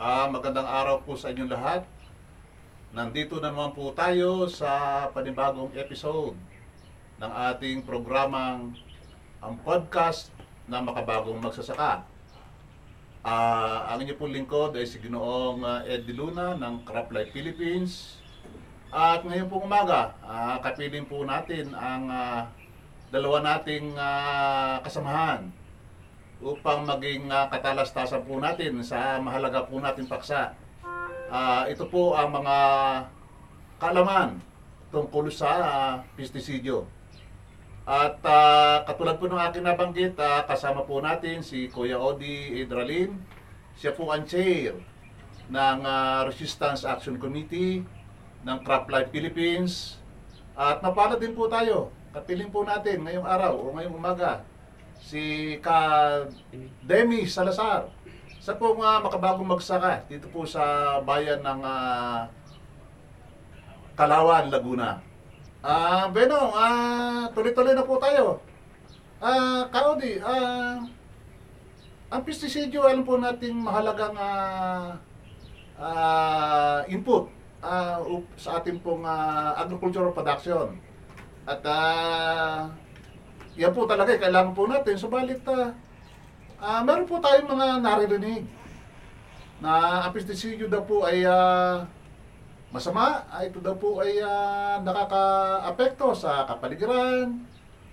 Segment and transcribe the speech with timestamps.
[0.00, 1.84] Ah, magandang araw po sa inyong lahat.
[2.96, 6.32] Nandito naman po tayo sa panibagong episode
[7.20, 8.72] ng ating programang
[9.44, 10.32] ang podcast
[10.64, 12.00] na makabagong magsasaka.
[13.20, 17.36] Ah, ang inyo pong lingkod ay si Ginoong ah, Ed De Luna ng Crop Life
[17.36, 18.24] Philippines.
[18.88, 22.48] At ngayon pong umaga, ah, kapiling po natin ang ah,
[23.12, 25.59] dalawa nating ah, kasamahan
[26.40, 30.56] upang maging ah, katalastasan po natin sa mahalaga po natin paksa.
[31.30, 32.56] Ah, ito po ang mga
[33.78, 34.40] kaalaman
[34.90, 36.84] tungkol sa uh, pestisidyo.
[37.88, 43.16] At ah, katulad po ng aking nabanggit, ah, kasama po natin si Kuya Odi Idralin.
[43.78, 44.76] Siya po ang chair
[45.48, 47.80] ng ah, Resistance Action Committee
[48.44, 49.96] ng Crop Life Philippines.
[50.54, 51.94] At napala din po tayo.
[52.10, 54.42] Kapiling po natin ngayong araw o ngayong umaga
[55.00, 55.78] si Ka
[56.84, 57.88] Demi Salazar.
[58.40, 62.24] Sa po nga makabagong magsaka dito po sa bayan ng ah,
[63.96, 65.00] Kalawan, Laguna.
[65.60, 68.40] Ah, Benong, ah, tuloy-tuloy na po tayo.
[69.20, 70.80] Ah, Kaudi, ah,
[72.08, 74.96] ang pestisidyo, alam po nating mahalagang ah,
[75.76, 77.28] ah, input
[77.60, 80.80] ah, up- sa ating pong ah, agricultural production.
[81.44, 82.72] At ah,
[83.60, 84.96] yan po talaga, eh, kailangan po natin.
[84.96, 85.76] Subalit, ah,
[86.56, 88.44] ah, meron po tayong mga naririnig
[89.60, 91.84] na ang pestisidyo daw po ay ah,
[92.72, 93.28] masama.
[93.28, 97.36] Ah, ito daw po ay ah, nakaka-apekto sa kapaligiran.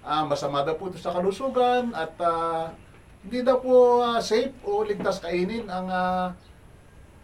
[0.02, 2.72] Ah, masama daw po ito sa kalusugan at ah,
[3.20, 6.32] hindi daw po ah, safe o ligtas kainin ang ah,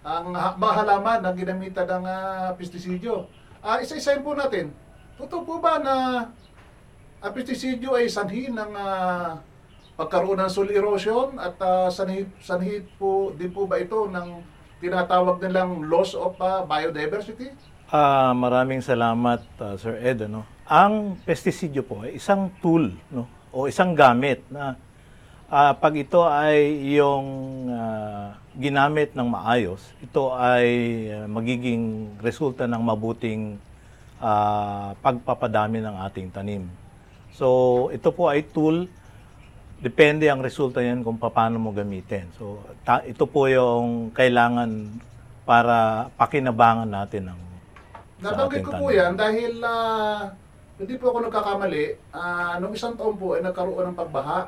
[0.04, 3.24] ang ha- mga halaman na ginamitan ng ah, pestisidyo.
[3.64, 4.76] Ah, isa-isahin po natin.
[5.16, 5.94] Totoo po ba na
[7.24, 9.40] ang pestisidyo ay sanhi ng ah,
[9.96, 14.44] pagkaroon ng soil erosion at ah, sanhi, sanhi po din po ba ito ng
[14.84, 17.48] tinatawag nilang loss of ah, biodiversity?
[17.88, 20.44] Ah, maraming salamat ah, Sir Ed ano.
[20.68, 23.24] Ang pestisidyo po ay isang tool no
[23.56, 24.76] o isang gamit na
[25.48, 27.24] ah, pag ito ay yung
[27.72, 30.68] ah, ginamit ng maayos, ito ay
[31.08, 33.56] ah, magiging resulta ng mabuting
[34.20, 36.83] ah, pagpapadami ng ating tanim.
[37.34, 37.48] So,
[37.90, 38.86] ito po ay tool
[39.84, 42.30] depende ang resulta yan kung paano mo gamitin.
[42.38, 44.70] So, ta- ito po yung kailangan
[45.44, 47.40] para pakinabangan natin ng
[48.24, 48.96] sa Nabanggit ating ko po tanim.
[48.96, 50.32] yan dahil ah,
[50.80, 51.86] hindi po ako nagkakamali.
[52.16, 54.48] Ah, nung isang taon po ay nagkaroon ng pagbaha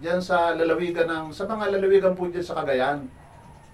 [0.00, 3.04] diyan sa lalawigan ng sa mga lalawigan po diyan sa Cagayan.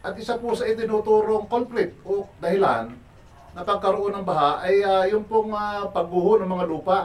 [0.02, 2.90] At isa po sa itinuturong culprit o dahilan
[3.52, 6.98] na pagkaroon ng baha ay ah, yung pong ah, pagguho ng mga lupa.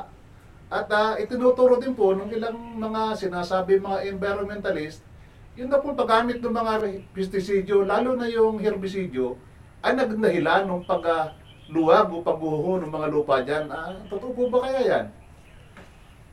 [0.70, 5.06] At ah, itinuturo din po ng ilang mga sinasabi mga environmentalist,
[5.54, 6.74] yun na po paggamit ng mga
[7.16, 9.38] pestisidyo, lalo na yung herbisidyo,
[9.86, 13.70] ay naging dahilan ng pagluwag o pagguho ng mga lupa dyan.
[13.70, 15.06] Ah, totoo po ba kaya yan?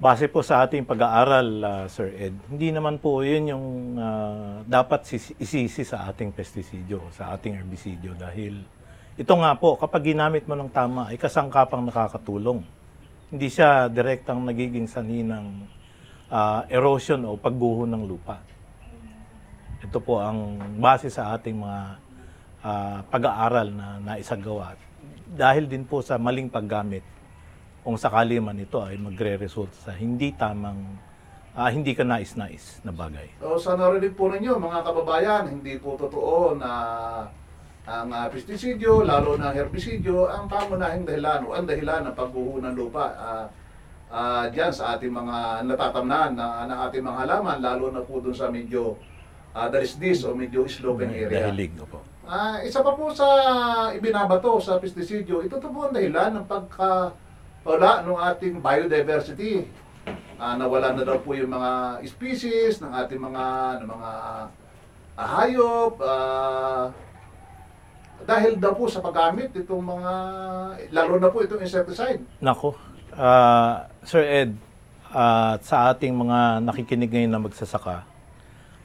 [0.02, 3.66] Base po sa ating pag-aaral, ah, Sir Ed, hindi naman po yun yung
[4.00, 8.64] ah, dapat sis- isisi sa ating pestisidyo, sa ating herbisidyo dahil
[9.12, 12.64] ito nga po, kapag ginamit mo ng tama, ay kasangkapang nakakatulong.
[13.32, 15.64] Hindi siya direktang nagiging sanhi ng
[16.28, 18.44] ah, erosion o pagguho ng lupa.
[19.80, 21.82] Ito po ang base sa ating mga
[22.60, 24.76] ah, pag-aaral na naisagawa.
[25.24, 27.00] Dahil din po sa maling paggamit
[27.80, 31.00] kung sakali man ito ay magre-result sa hindi tamang,
[31.56, 33.40] ah, hindi ka nais-nais na bagay.
[33.40, 36.70] So, sa narinig po ninyo, mga kababayan, hindi po totoo na
[37.82, 42.74] ang uh, pestisidyo, lalo na herbisidyo, ang pangunahing dahilan o ang dahilan ng pagguho ng
[42.78, 43.06] lupa.
[43.18, 43.46] ah
[44.12, 48.36] ah, diyan sa ating mga natatamnan na, ng ating mga halaman, lalo na po dun
[48.36, 49.00] sa medyo
[49.56, 51.48] uh, dalisdis o medyo sloping area.
[51.48, 52.04] Dahilig po.
[52.28, 53.26] Ah, isa pa po sa
[53.96, 59.66] ibinabato sa pestisidyo, ito to po ang dahilan ng pagkawala ng ating biodiversity.
[60.36, 63.44] Ah, nawala na daw po yung mga species ng ating mga
[63.82, 64.10] ng mga
[65.16, 66.84] ah, hayop ah,
[68.22, 70.12] dahil daw po sa paggamit itong mga
[70.94, 72.22] lalo na po itong insecticide.
[72.38, 72.74] Nako,
[73.14, 74.50] ah, Sir Ed,
[75.12, 78.08] at sa ating mga nakikinig ngayon na magsasaka,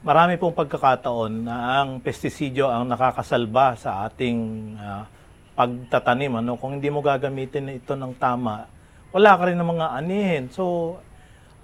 [0.04, 4.38] marami pong pagkakataon na ang pestisidyo ang nakakasalba sa ating
[4.76, 5.08] ah,
[5.58, 6.38] pagtatanim.
[6.38, 6.54] Ano?
[6.54, 8.68] Kung hindi mo gagamitin ito ng tama,
[9.10, 10.44] wala ka rin ng mga anihin.
[10.52, 10.96] So,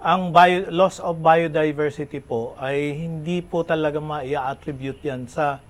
[0.05, 5.63] ang bio, loss of biodiversity po ay hindi po talaga ma-attribute yan sa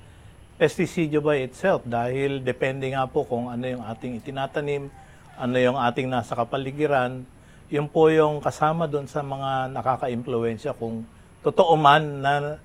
[0.55, 4.87] pesticidyo by itself dahil depende nga po kung ano yung ating itinatanim,
[5.35, 7.27] ano yung ating nasa kapaligiran,
[7.67, 11.03] yun po yung kasama doon sa mga nakaka-impluensya kung
[11.43, 12.61] totoo man na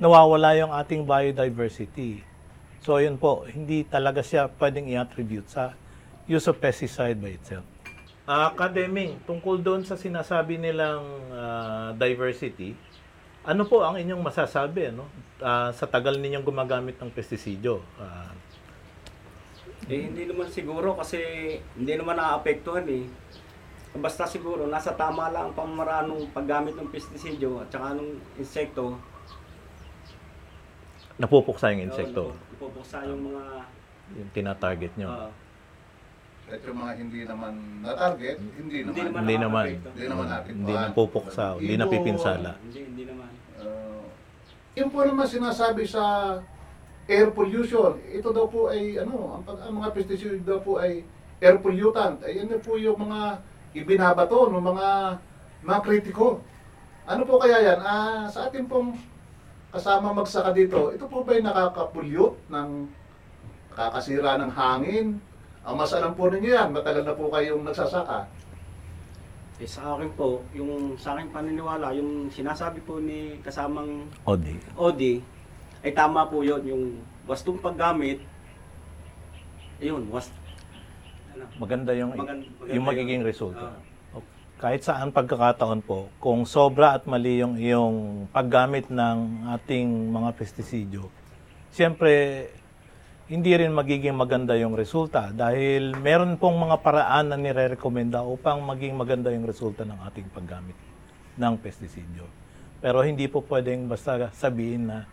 [0.00, 2.24] nawawala yung ating biodiversity.
[2.80, 5.76] So yun po, hindi talaga siya pwedeng i-attribute sa
[6.24, 7.64] use of pesticide by itself.
[8.24, 12.72] Academic, tungkol doon sa sinasabi nilang ah, diversity,
[13.44, 15.04] ano po ang inyong masasabi ano?
[15.38, 17.84] Ah, sa tagal ninyong gumagamit ng pestisidyo?
[18.00, 18.32] Ah,
[19.84, 21.20] Eh, hindi naman siguro kasi
[21.76, 23.04] hindi naman naapektuhan eh.
[23.94, 28.96] Basta siguro, nasa tama lang ang pamamaraan ng paggamit ng pestisidyo at saka ng insekto.
[31.14, 33.44] napupuksa yung insekto, Ipupuksa yung mga...
[34.18, 35.06] yung tinatarget nyo.
[35.06, 35.30] ah,
[36.44, 39.08] At yung mga hindi naman na-target, hindi Hindi naman.
[39.08, 39.22] naman.
[39.24, 39.64] Hindi naman.
[39.80, 40.52] Hindi naman natin.
[40.60, 42.50] Hindi napupuksa, hindi napipinsala.
[42.60, 43.30] hindi, hindi naman.
[43.56, 44.04] Uh,
[44.76, 46.36] yung po naman sinasabi sa
[47.08, 51.04] air pollution, ito daw po ay ano, ang, pag, ang mga pesticide daw po ay
[51.40, 52.20] air pollutant.
[52.20, 53.40] Ay ano po yung mga
[53.72, 54.88] ibinabato ng mga
[55.64, 56.44] mga kritiko.
[57.04, 57.80] Ano po kaya yan?
[57.80, 58.96] Ah, sa ating pong
[59.72, 62.68] kasama magsaka dito, ito po ba ay nakaka-pollute ng
[63.72, 65.06] nakakasira ng hangin?
[65.64, 68.28] Ang mas alam po ninyo yan, matagal na po kayong nagsasaka.
[69.56, 74.60] Eh, sa akin po, yung sa akin paniniwala, yung sinasabi po ni kasamang Odi.
[74.76, 75.24] Odi,
[75.80, 76.84] ay tama po yon yung
[77.24, 78.20] wastong paggamit,
[79.80, 80.28] ayun, was,
[81.32, 82.90] ano, Maganda yung, Magan- maganda yung yun.
[82.92, 83.72] magiging resulta.
[83.72, 83.80] Ah.
[84.54, 91.08] Kahit saan pagkakataon po, kung sobra at mali yung iyong paggamit ng ating mga pestisidyo,
[91.68, 92.48] siyempre,
[93.24, 98.92] hindi rin magiging maganda yung resulta dahil meron pong mga paraan na nire-recommenda upang maging
[98.92, 100.76] maganda yung resulta ng ating paggamit
[101.40, 102.28] ng pestisidyo.
[102.84, 105.08] Pero hindi po pwedeng basta sabihin na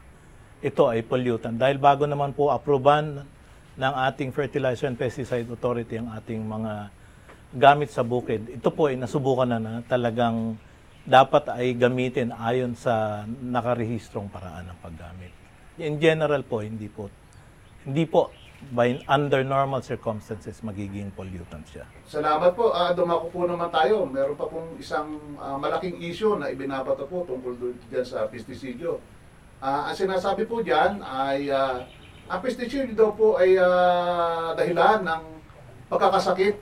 [0.59, 3.23] ito ay pollutant dahil bago naman po aproban
[3.79, 6.91] ng ating Fertilizer and Pesticide Authority ang ating mga
[7.55, 8.59] gamit sa bukid.
[8.59, 10.59] Ito po ay nasubukan na na talagang
[11.07, 15.31] dapat ay gamitin ayon sa nakarehistrong paraan ng paggamit.
[15.79, 17.07] In general po, hindi po
[17.86, 18.30] hindi po
[18.69, 21.81] by under normal circumstances magiging pollutant siya.
[22.06, 22.69] Salamat po.
[22.69, 24.06] Ah, dumako po naman tayo.
[24.06, 29.01] Meron pa pong isang ah, malaking issue na ibinabato po tungkol doon dyan sa pestisidyo.
[29.57, 31.81] Ah, ang sinasabi po dyan ay ah,
[32.30, 35.24] ang pestisidyo daw po ay ah, dahilan ng
[35.89, 36.62] pagkakasakit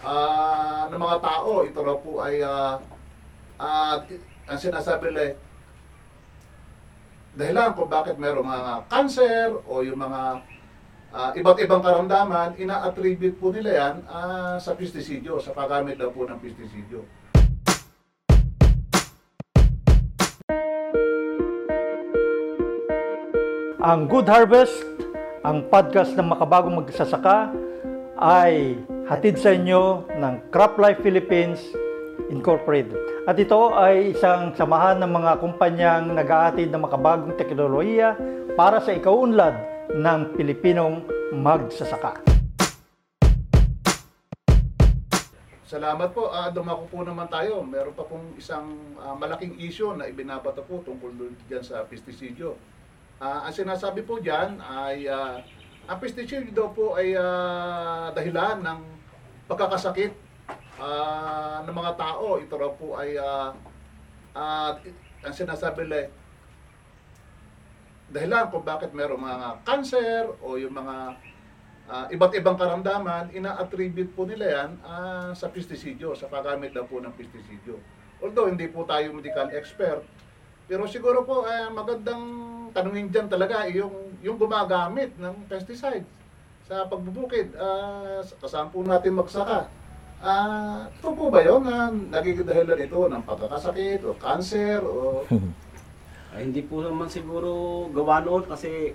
[0.00, 1.60] ah, ng mga tao.
[1.60, 2.80] Ito raw po ay ah,
[3.60, 4.00] ah,
[4.48, 5.36] ang sinasabi nila
[7.34, 10.53] dahilan kung bakit meron mga cancer o yung mga
[11.14, 16.26] Ah, iba't ibang karamdaman, ina-attribute po nila yan ah, sa pestisidyo, sa paggamit daw po
[16.26, 17.06] ng pestisidyo.
[23.78, 24.74] Ang Good Harvest,
[25.46, 27.54] ang podcast ng makabagong magsasaka
[28.18, 28.74] ay
[29.06, 31.62] hatid sa inyo ng Crop Life Philippines
[32.26, 32.98] Incorporated.
[33.30, 38.18] At ito ay isang samahan ng mga kumpanyang nag-aatid ng makabagong teknolohiya
[38.58, 42.18] para sa ikaunlad ng Pilipinong magsasaka.
[45.64, 46.34] Salamat po.
[46.34, 47.62] Ah, dumako po naman tayo.
[47.62, 51.14] Meron pa pong isang ah, malaking issue na ibinabato po tungkol
[51.46, 52.58] dyan sa pestisidyo.
[53.22, 55.38] Ah, ang sinasabi po dyan ay ah,
[55.86, 58.80] ang pestisidyo daw po ay ah, dahilan ng
[59.46, 60.10] pagkakasakit
[60.82, 62.42] ah, ng mga tao.
[62.42, 63.54] Ito raw po ay ah,
[64.34, 64.74] ah,
[65.22, 66.10] ang sinasabi nila
[68.14, 71.18] dahilan kung bakit merong mga cancer o yung mga
[71.90, 77.02] ah, iba't ibang karamdaman, ina-attribute po nila yan ah, sa pestisidyo, sa paggamit daw po
[77.02, 77.82] ng pestisidyo.
[78.22, 80.06] Although hindi po tayo medical expert,
[80.70, 82.24] pero siguro po eh, magandang
[82.70, 86.08] tanungin dyan talaga yung, yung gumagamit ng pesticides
[86.64, 87.52] sa pagbubukid.
[87.52, 89.68] Uh, kasama po natin magsaka.
[90.24, 95.20] Ah, ito po ba yun na nagiging dahilan ito ng pagkakasakit o cancer o
[96.34, 97.48] Ay, hindi po naman siguro
[97.94, 98.90] gawa noon kasi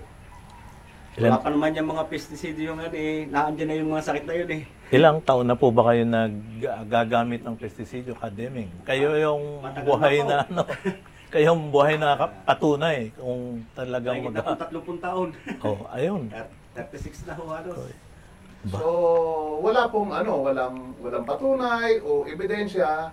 [1.16, 4.24] Ilan- wala pa naman yung mga pesticide yung ano eh, naandyan na yung mga sakit
[4.28, 4.62] na yun eh.
[4.90, 8.68] Ilang taon na po ba kayo naggagamit ng pestisidyo, Kademing?
[8.84, 10.62] Kayo yung Matagal buhay na na, ano,
[11.32, 14.70] kayo yung buhay na ka- patunay kung talagang Nakikita mag...
[14.70, 15.28] ko 30 taon.
[15.66, 16.22] Oh, ayun.
[16.76, 17.76] 36 na ho halos.
[18.68, 18.86] Ba- So,
[19.64, 23.08] wala pong ano, walang walang patunay o ebidensya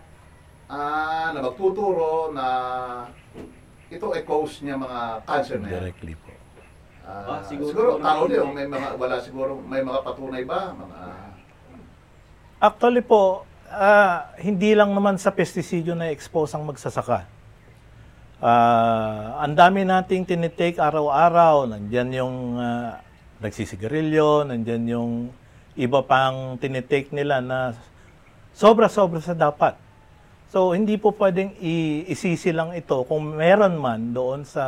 [0.68, 2.46] ah, na magtuturo na
[3.88, 5.76] ito ay cause niya mga cancer na yan.
[5.80, 6.32] Directly po.
[7.08, 10.76] Ah, Ah, siguro- siguro, tao din, may mga wala siguro may mga patunay ba?
[10.76, 10.98] Mga
[12.58, 17.24] Actually po, ah, hindi lang naman sa pestisidyo na expose ang magsasaka.
[18.38, 21.66] Ah, ang dami nating tinitake araw-araw.
[21.66, 23.00] Nandyan yung ah,
[23.40, 25.12] nagsisigarilyo, nandyan yung
[25.74, 27.72] iba pang tinitake nila na
[28.52, 29.78] sobra-sobra sa dapat.
[30.48, 31.60] So, hindi po pwedeng
[32.08, 34.64] isisi lang ito kung meron man doon sa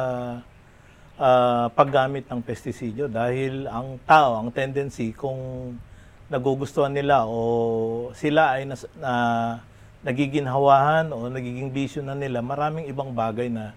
[1.15, 5.39] ah, paggamit ng pestisidyo dahil ang tao, ang tendency kung
[6.27, 9.13] nagugustuhan nila o sila ay nas, na
[10.03, 13.71] nagiginhawahan o nagiging bisyo na nila, maraming ibang bagay na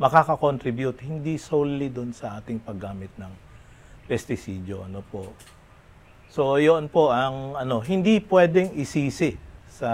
[0.00, 3.30] makaka-contribute hindi solely doon sa ating paggamit ng
[4.08, 5.28] pestisidyo ano po.
[6.32, 9.36] So, yun po ang ano, hindi pwedeng isisi
[9.70, 9.90] sa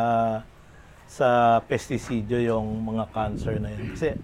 [1.11, 3.99] sa pestisidyo yung mga cancer na yun.
[3.99, 4.14] Kasi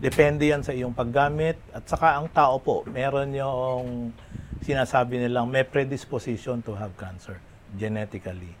[0.00, 4.16] depende yan sa iyong paggamit at saka ang tao po, meron yung
[4.64, 7.36] sinasabi nilang may predisposition to have cancer
[7.76, 8.56] genetically.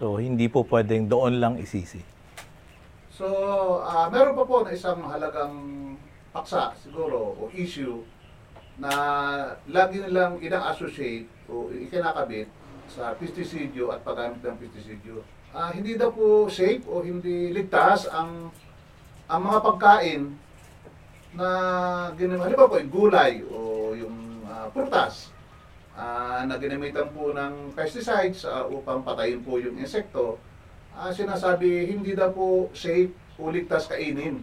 [0.00, 2.00] So, hindi po pwedeng doon lang isisi.
[3.12, 3.28] So,
[3.84, 5.52] ah, meron pa po na isang mahalagang
[6.32, 8.00] paksa siguro o issue
[8.80, 8.90] na
[9.68, 12.48] lagi nilang ina-associate o ikinakabit
[12.88, 15.20] sa pestisidyo at paggamit ng pestisidyo.
[15.52, 18.48] Ah, hindi daw po safe o hindi ligtas ang
[19.28, 20.22] ang mga pagkain
[21.36, 21.48] na
[22.16, 25.28] ginamit, halimbawa po yung gulay o yung ah, prutas
[25.92, 30.40] ah, na ginamitan po ng pesticides ah, upang patayin po yung insekto,
[30.96, 34.40] ah, sinasabi hindi daw po safe o ligtas kainin.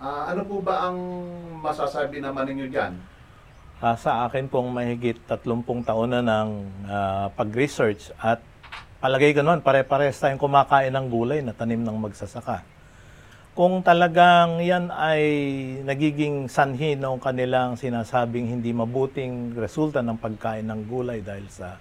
[0.00, 0.96] Ah, ano po ba ang
[1.60, 2.96] masasabi naman ninyo dyan?
[3.80, 5.44] Ah, sa akin pong mahigit 30
[5.84, 6.48] taon na ng
[6.88, 8.40] ah, pag-research at
[9.00, 12.60] palagay noon, pare-pares tayong kumakain ng gulay na tanim ng magsasaka.
[13.56, 15.24] Kung talagang yan ay
[15.82, 21.80] nagiging sanhi ng kanilang sinasabing hindi mabuting resulta ng pagkain ng gulay dahil sa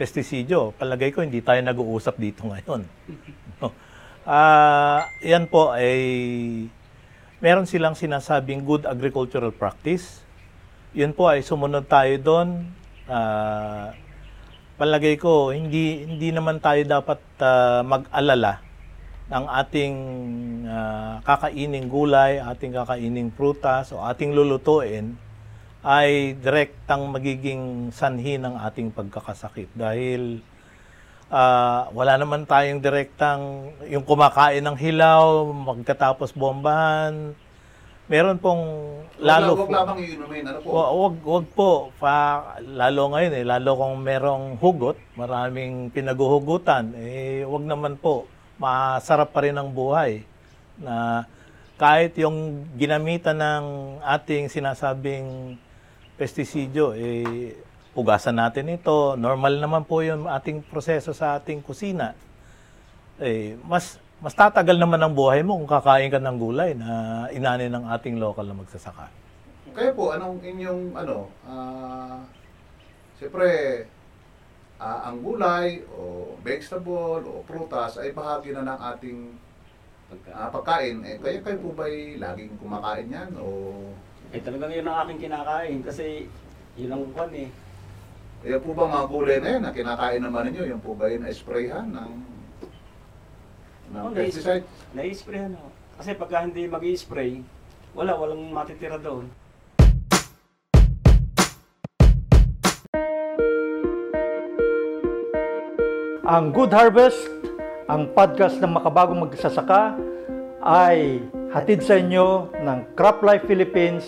[0.00, 2.82] pestisidyo, palagay ko hindi tayo nag-uusap dito ngayon.
[4.30, 5.96] Ah, yan po ay
[7.40, 10.20] meron silang sinasabing good agricultural practice.
[10.92, 12.68] Yun po ay sumunod tayo doon.
[13.08, 13.96] Ah,
[14.80, 18.64] palagay ko hindi hindi naman tayo dapat ah, mag-alala
[19.28, 19.96] ng ating
[20.64, 25.20] ah, kakaining gulay, ating kakaining prutas o ating lulutuin
[25.84, 29.68] ay direktang magiging sanhi ng ating pagkakasakit.
[29.76, 30.40] Dahil
[31.28, 37.36] ah, wala naman tayong direktang yung kumakain ng hilaw magkatapos bombahan
[38.10, 38.62] meron pong
[39.22, 40.42] lalo Huwag lamang iinumin.
[40.42, 40.68] Ano po?
[40.74, 41.70] Wa- Wag, wag po.
[41.96, 42.14] Pa,
[42.58, 48.26] lalo ngayon eh, lalo kung merong hugot, maraming pinaguhugutan, eh, wag naman po.
[48.58, 50.24] Masarap pa rin ang buhay.
[50.80, 51.24] Na
[51.78, 53.64] kahit yung ginamitan ng
[54.02, 55.54] ating sinasabing
[56.16, 57.54] pestisidyo, eh,
[57.92, 59.14] pugasan natin ito.
[59.14, 62.12] Normal naman po yung ating proseso sa ating kusina.
[63.20, 67.72] Eh, mas mas tatagal naman ang buhay mo kung kakain ka ng gulay na inani
[67.72, 69.08] ng ating local na magsasaka.
[69.72, 72.20] Kaya po, anong inyong, ano, ah,
[73.16, 73.48] siyempre,
[74.76, 79.18] ah, ang gulay o vegetable o prutas ay bahagi na ng ating
[80.36, 81.00] ah, pagkain.
[81.08, 83.32] Eh, kaya kayo po ba'y laging kumakain yan?
[83.40, 83.72] O
[84.30, 86.30] eh talagang yun ang aking kinakain kasi
[86.78, 87.50] yun ang kwan eh.
[88.40, 91.26] kaya po ba mga gulay na yan na kinakain naman ninyo, yung po ba yun
[91.34, 92.12] sprayhan ng,
[93.90, 94.66] ng Oh, pesticide?
[94.94, 95.68] Nai-sprayan ako.
[96.00, 97.42] Kasi pagka hindi mag spray
[97.90, 99.26] wala, walang matitira doon.
[106.22, 107.18] Ang Good Harvest,
[107.90, 109.98] ang podcast ng makabagong magsasaka,
[110.62, 111.18] ay
[111.50, 114.06] hatid sa inyo ng Crop Life Philippines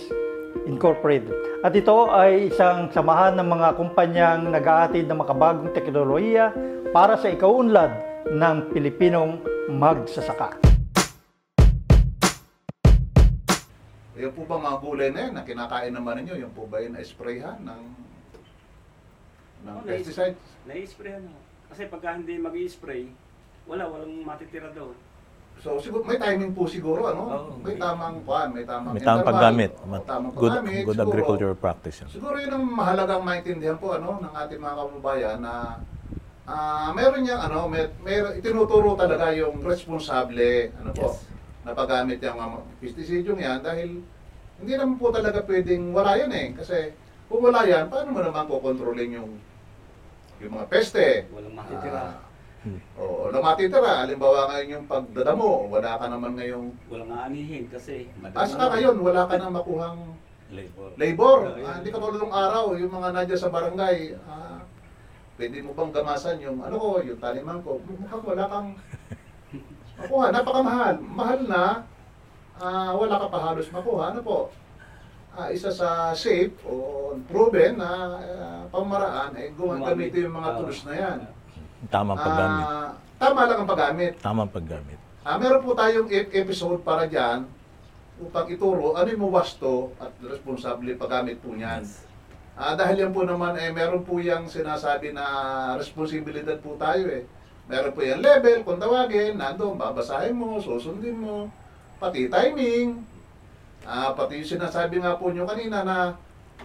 [0.70, 1.34] Incorporated.
[1.66, 6.54] At ito ay isang samahan ng mga kumpanyang nag-aatid ng makabagong teknolohiya
[6.94, 7.90] para sa ikaunlad
[8.30, 10.48] ng Pilipinong magsasaka.
[14.12, 16.92] Kaya po ba mga gulay na yan na kinakain naman ninyo, yung po ba yun
[16.92, 17.82] na sprayhan ng,
[19.64, 20.36] ng Oh, pesticide?
[20.68, 21.38] Nai-sprayan ako.
[21.72, 23.08] Kasi pagka hindi mag spray
[23.62, 24.94] wala, walang matitira doon.
[25.62, 27.22] So siguro may timing po siguro ano.
[27.24, 27.52] Oo.
[27.62, 29.70] may tamang kuan, may tamang May tamang interval, paggamit.
[29.72, 31.06] o tamang Good, paggamit, good siguro.
[31.06, 31.96] agricultural practice.
[32.10, 35.52] Siguro yun ang mahalagang maintindihan po ano ng ating mga kababayan na
[36.42, 41.22] ah meron niyang ano, may, may itinuturo talaga yung responsable ano po Yes.
[41.62, 44.02] na paggamit yung mga pesticidyo yan dahil
[44.58, 46.90] hindi naman po talaga pwedeng wala yan eh kasi
[47.26, 49.30] kung wala yan, paano mo naman kokontrolin yung
[50.36, 51.30] yung mga peste?
[51.30, 52.02] Walang matitira.
[52.12, 54.04] Ah, Oo, walang matitira.
[54.04, 59.24] Halimbawa ngayon yung pagdadamo, wala ka naman ngayong walang aanihin kasi Ah, saka ngayon, wala
[59.24, 60.18] ka nang makuhang
[60.50, 60.90] labor.
[60.98, 61.38] labor.
[61.56, 63.96] Ah, hindi ka tulad ng araw, yung mga nadya sa barangay,
[64.26, 64.60] ah,
[65.42, 68.68] pwede mo bang gamasan yung, ano ko, yung taliman ko, mukhang wala kang
[69.98, 70.26] makuha.
[70.30, 70.94] Napakamahal.
[71.02, 71.64] Mahal na,
[72.62, 74.14] ah, wala ka pa halos makuha.
[74.14, 74.38] Ano po?
[75.34, 77.90] Ah, isa sa safe o proven na
[78.22, 80.56] ah, pamaraan ay gumagamit yung mga Ah.
[80.62, 81.18] tools na yan.
[81.90, 82.62] Tamang paggamit.
[82.62, 84.12] Ah, tama lang ang paggamit.
[84.22, 84.98] Tamang paggamit.
[85.26, 87.50] Ah, meron po tayong episode para diyan
[88.22, 91.82] upang ituro ano yung wasto at responsable paggamit po niyan.
[92.52, 95.24] Ah, dahil yan po naman, eh, meron po yung sinasabi na
[95.80, 97.24] responsibilidad po tayo eh.
[97.64, 101.48] Meron po yung level, kung tawagin, nandun, babasahin mo, susundin mo,
[101.96, 103.00] pati timing.
[103.88, 105.96] Ah, pati yung sinasabi nga po nyo kanina na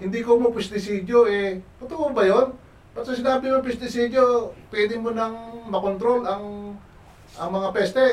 [0.04, 1.64] hindi ko mo pestisidyo eh.
[1.80, 2.52] Totoo ba yun?
[2.92, 6.76] Ba't sinabi mo pestisidyo, pwede mo nang makontrol ang
[7.38, 8.04] ang mga peste.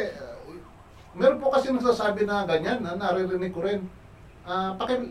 [1.16, 3.82] Meron po kasi nagsasabi na ganyan, na naririnig ko rin.
[4.46, 5.10] Ah, paki,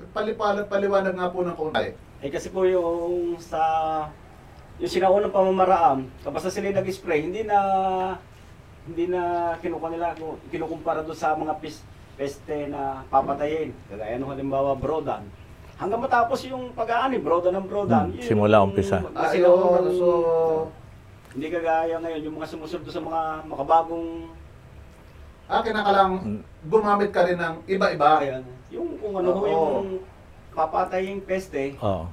[0.70, 2.12] paliwanag nga po ng kaunti.
[2.24, 3.60] Eh kasi po yung sa
[4.80, 7.60] yung sinaunang pamamaraan, kapag sila nag-spray, hindi na
[8.88, 10.15] hindi na kinukuha nila
[10.48, 11.84] kinukumpara doon sa mga pis,
[12.15, 13.75] peste na papatayin.
[13.92, 15.27] Kagaya nung halimbawa brodan.
[15.75, 18.08] Hanggang matapos yung pag-aani, brodan ng brodan.
[18.12, 19.03] Hmm, yun simula yung umpisa.
[19.03, 20.08] mas Ayun, sinaunang- so,
[21.36, 24.32] hindi kagaya ngayon, yung mga sumusunod sa mga makabagong
[25.50, 26.12] akin na ka lang,
[26.72, 28.10] gumamit ka rin ng iba-iba.
[28.24, 28.44] Ayan.
[28.72, 29.44] Yung kung ano ho
[30.54, 31.00] Oo.
[31.02, 32.06] yung peste, Oo.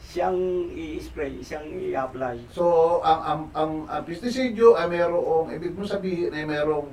[0.00, 0.38] siyang
[0.74, 2.50] i-spray, siyang i-apply.
[2.50, 6.90] So, ang ang ang, ang pestisidyo ay merong, ibig mo sabihin ay merong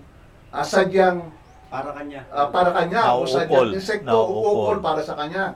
[0.53, 1.21] ah, sadyang
[1.67, 2.23] Para kanya.
[2.31, 3.27] ah, para kanya o Nauukol.
[3.27, 4.43] sadyang insekto Nauukol.
[4.43, 5.55] uukol para sa kanya.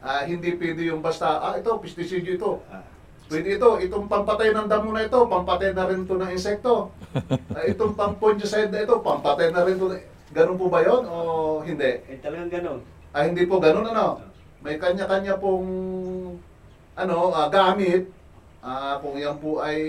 [0.00, 2.52] Ah, hindi pwede yung basta, ah, ito, pestisidyo ito.
[2.72, 2.80] Ah.
[3.30, 6.90] Pwede ito, itong pampatay ng damo na ito, pampatay na rin ito ng insekto.
[7.50, 9.90] Ah, itong pampongicide na ito, pampatay na rin ito.
[10.30, 11.14] Ganun po ba yon o
[11.66, 12.06] hindi?
[12.06, 12.78] Eh talagang ganun.
[13.10, 14.22] Ah, hindi po ganun ano.
[14.60, 15.68] May kanya-kanya pong
[16.94, 18.12] ano, ah, gamit.
[18.60, 19.80] Ah, kung yan po ay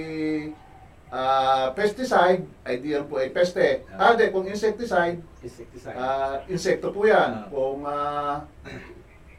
[1.11, 3.83] ah, pesticide, ay di yan po ay peste.
[3.91, 5.91] Ah, di, kung insecticide, Insecticide.
[5.93, 7.31] ah, insekto po yan.
[7.37, 7.45] Ah.
[7.45, 8.47] Kung ah,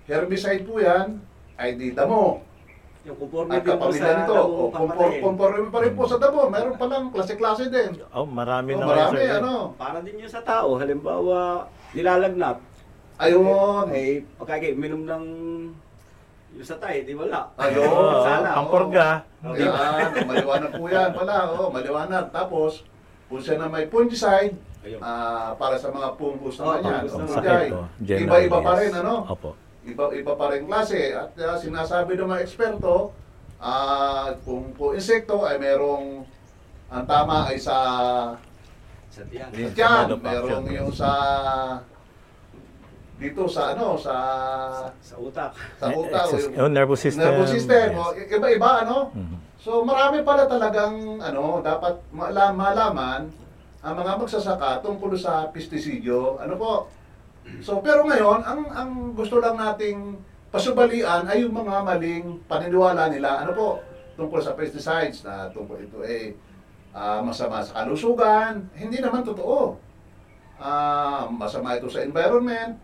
[0.04, 1.16] herbicide po yan,
[1.56, 2.44] ay di damo.
[3.02, 3.90] yung conforme At nito, damong
[4.46, 5.22] o kumpor, papatayin.
[5.26, 6.46] conforme pa rin po sa damo.
[6.46, 7.98] Meron palang klase-klase din.
[8.14, 9.42] Oh, marami Oh, na marami, sir.
[9.42, 9.74] ano.
[9.74, 10.78] Para din yun sa tao.
[10.78, 12.62] Halimbawa, nilalagnat.
[13.22, 13.86] Ayun.
[13.94, 15.24] Eh, pagkagi, minum ng
[16.52, 17.48] yung sa tayo, di wala.
[17.56, 17.86] Ayun.
[17.88, 18.50] Oo, Sana.
[18.52, 19.24] Pampurga.
[19.40, 21.48] Yan, maliwanag po yan pala.
[21.48, 22.28] Oh, maliwanag.
[22.28, 22.85] Tapos,
[23.32, 24.52] kung siya na may fungicide,
[25.00, 26.92] ah, para sa mga fungus Oh, naman yan.
[27.00, 27.30] fungus o naman.
[27.30, 27.87] fungi, Sakit, oh.
[28.04, 29.14] General, Iba-iba pa rin, ano?
[29.24, 29.50] Opo.
[29.82, 31.00] Iba-iba pa rin klase.
[31.16, 33.16] At ah, sinasabi ng mga eksperto,
[33.56, 36.28] ah, kung po insekto ay merong
[36.92, 37.76] ang tama ay sa
[39.08, 39.48] Sa tiyan.
[40.20, 41.11] Merong yung sa
[43.22, 44.14] dito sa ano, sa
[44.98, 45.54] Sa utak.
[45.78, 47.22] sa utak, o Exis- yung oh, nervous system.
[47.24, 48.02] nervous system, Yes.
[48.02, 48.96] o, iba-iba ano?
[49.14, 49.37] Mhm.
[49.62, 53.30] So marami pala talagang ano, dapat malam, malaman
[53.78, 56.35] ang mga magsasaka tungkol sa pestisidyo.
[56.42, 56.72] Ano po?
[57.62, 60.18] So pero ngayon, ang ang gusto lang nating
[60.50, 63.46] pasubalian ay yung mga maling paniniwala nila.
[63.46, 63.68] Ano po?
[64.12, 66.35] Tungkol sa pesticides na tungkol ito eh
[66.92, 68.66] ah, masama sa kalusugan.
[68.74, 69.78] Hindi naman totoo.
[70.58, 72.78] Ah, masama ito sa environment.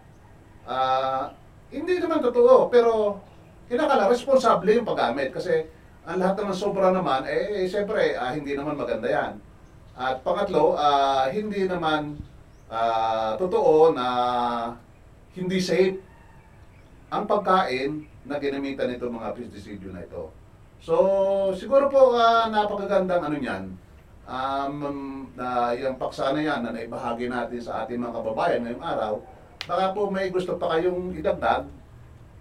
[0.68, 1.32] Ah,
[1.72, 3.16] hindi naman totoo, pero
[3.72, 5.64] kinakala responsable yung paggamit kasi
[6.04, 9.40] ang lahat naman sobra naman, eh, eh siyempre, ah, hindi naman maganda yan.
[9.96, 12.20] At pangatlo, ah, hindi naman
[12.68, 14.06] ah, totoo na
[15.32, 15.96] hindi safe
[17.08, 20.28] ang pagkain na ginamitan nito mga pestisidyo na ito.
[20.84, 20.94] So,
[21.56, 23.64] siguro po ah, napakagandang ano niyan,
[24.28, 24.74] um,
[25.32, 29.12] na yung paksa na yan na naibahagi natin sa ating mga kababayan ngayong araw,
[29.66, 31.66] baka po may gusto pa kayong idagdag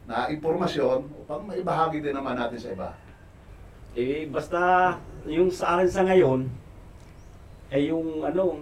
[0.08, 2.90] na impormasyon upang maibahagi din naman natin sa iba.
[3.98, 4.94] Eh, basta
[5.26, 6.48] yung sa akin sa ngayon,
[7.74, 8.62] eh yung ano,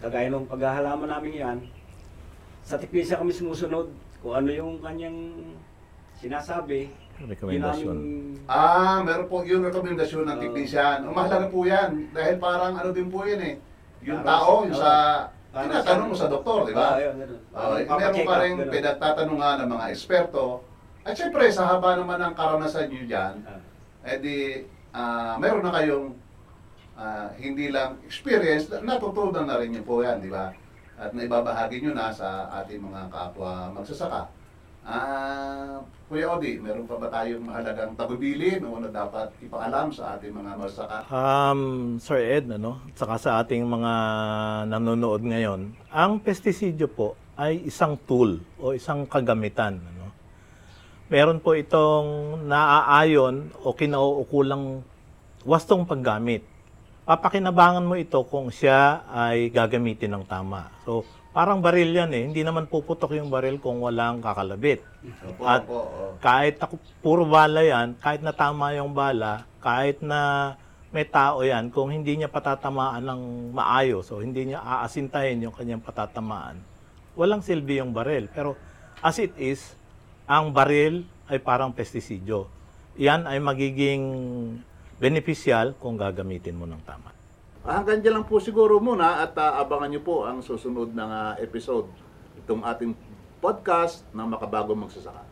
[0.00, 1.58] kagaya ng paghahalaman namin yan,
[2.64, 5.36] sa tiknisya kami sumusunod kung ano yung kanyang
[6.18, 6.90] sinasabi.
[7.18, 7.96] Yun Recommendation.
[8.46, 10.42] Ah, meron po yung rekomendasyon ng Oo.
[10.42, 11.06] technician.
[11.06, 13.54] Ang mahalaga po yan dahil parang ano din po yan eh.
[14.06, 16.88] Yung tao, sa- yung sa para tinatanong sa- mo sa doktor, di ba?
[16.94, 17.40] Ah, yun, ganun.
[17.50, 20.44] Oh, Parang meron pa rin pinagtatanungan ng mga eksperto.
[21.02, 23.60] At syempre, sa haba naman ng karanasan nyo dyan, Ah.
[24.04, 24.36] eh di,
[24.92, 26.12] ah, meron na kayong
[26.98, 30.50] ah, hindi lang experience, natutunan na rin yun po yan, di ba?
[30.98, 34.26] At naibabahagi nyo na sa ating mga kapwa magsasaka.
[34.88, 40.32] Ah, Kuya Odi, meron pa ba tayong mahalagang tagubilin o na dapat ipaalam sa ating
[40.32, 41.04] mga magsasaka?
[41.12, 41.60] Um,
[42.00, 43.92] Sir Ed, ano, saka sa ating mga
[44.64, 49.76] nanonood ngayon, ang pestisidyo po ay isang tool o isang kagamitan.
[49.76, 50.08] Ano?
[51.12, 54.80] Meron po itong naaayon o kinauukulang
[55.44, 56.48] wastong paggamit.
[57.08, 60.68] Papakinabangan mo ito kung siya ay gagamitin ng tama.
[60.84, 62.28] So, parang baril yan eh.
[62.28, 64.84] Hindi naman puputok yung baril kung walang kakalabit.
[65.24, 66.20] Opo, At- opo, oo.
[66.20, 70.52] Kahit ako, puro bala yan, kahit na tama yung bala, kahit na
[70.92, 75.80] may tao yan, kung hindi niya patatamaan ng maayos o hindi niya aasintahin yung kanyang
[75.80, 76.60] patatamaan,
[77.16, 78.28] walang silbi yung baril.
[78.28, 78.52] Pero
[79.00, 79.80] as it is,
[80.28, 82.52] ang baril ay parang pestisidyo.
[83.00, 84.04] Yan ay magiging
[84.98, 87.14] beneficial kung gagamitin mo ng tama.
[87.62, 91.32] Hanggang dyan lang po siguro muna at ah, abangan nyo po ang susunod na ah,
[91.38, 91.86] episode
[92.42, 92.96] itong ating
[93.38, 95.27] podcast ng Makabagong Magsasaka.